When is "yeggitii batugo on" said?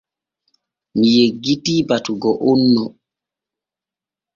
1.17-2.61